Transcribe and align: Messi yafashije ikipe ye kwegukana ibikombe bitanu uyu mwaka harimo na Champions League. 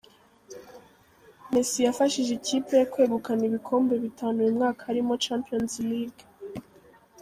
Messi 1.51 1.79
yafashije 1.87 2.31
ikipe 2.39 2.73
ye 2.79 2.85
kwegukana 2.91 3.43
ibikombe 3.49 3.93
bitanu 4.03 4.35
uyu 4.39 4.55
mwaka 4.57 4.81
harimo 4.87 5.13
na 5.15 5.21
Champions 5.25 5.73
League. 5.89 6.23